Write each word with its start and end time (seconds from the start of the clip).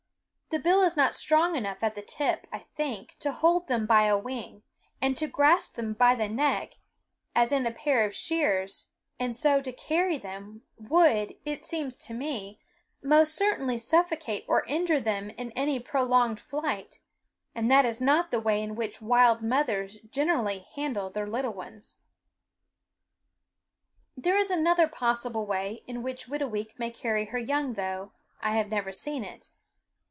The 0.53 0.59
bill 0.59 0.81
is 0.83 0.97
not 0.97 1.15
strong 1.15 1.55
enough 1.55 1.81
at 1.81 1.95
the 1.95 2.01
tip, 2.01 2.45
I 2.51 2.59
think, 2.75 3.15
to 3.19 3.31
hold 3.31 3.69
them 3.69 3.85
by 3.85 4.03
a 4.03 4.17
wing; 4.17 4.63
and 5.01 5.15
to 5.15 5.25
grasp 5.27 5.75
them 5.75 5.93
by 5.93 6.13
the 6.13 6.27
neck, 6.27 6.73
as 7.33 7.53
in 7.53 7.65
a 7.65 7.71
pair 7.71 8.03
of 8.03 8.13
shears, 8.13 8.87
and 9.17 9.33
so 9.33 9.61
to 9.61 9.71
carry 9.71 10.17
them, 10.17 10.63
would, 10.77 11.35
it 11.45 11.63
seems 11.63 11.95
to 11.99 12.13
me, 12.13 12.59
most 13.01 13.33
certainly 13.33 13.77
suffocate 13.77 14.43
or 14.45 14.65
injure 14.65 14.99
them 14.99 15.29
in 15.29 15.53
any 15.53 15.79
prolonged 15.79 16.41
flight; 16.41 16.99
and 17.55 17.71
that 17.71 17.85
is 17.85 18.01
not 18.01 18.29
the 18.29 18.41
way 18.41 18.61
in 18.61 18.75
which 18.75 19.01
wild 19.01 19.41
mothers 19.41 19.99
generally 20.09 20.67
handle 20.75 21.09
their 21.09 21.27
little 21.27 21.53
ones. 21.53 21.99
There 24.17 24.35
is 24.37 24.51
another 24.51 24.89
possible 24.89 25.45
way 25.45 25.85
in 25.87 26.03
which 26.03 26.25
Whitooweek 26.27 26.77
may 26.77 26.91
carry 26.91 27.27
her 27.27 27.39
young, 27.39 27.75
though 27.75 28.11
I 28.41 28.57
have 28.57 28.67
never 28.67 28.91
seen 28.91 29.23
it. 29.23 29.47